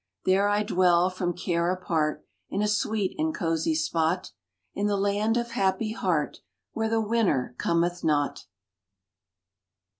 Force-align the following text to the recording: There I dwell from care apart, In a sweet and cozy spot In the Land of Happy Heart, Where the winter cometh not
There 0.25 0.49
I 0.49 0.63
dwell 0.63 1.11
from 1.11 1.35
care 1.37 1.69
apart, 1.71 2.25
In 2.49 2.63
a 2.63 2.67
sweet 2.67 3.13
and 3.19 3.35
cozy 3.35 3.75
spot 3.75 4.31
In 4.73 4.87
the 4.87 4.97
Land 4.97 5.37
of 5.37 5.51
Happy 5.51 5.91
Heart, 5.91 6.39
Where 6.71 6.89
the 6.89 6.99
winter 6.99 7.53
cometh 7.59 8.03
not 8.03 8.45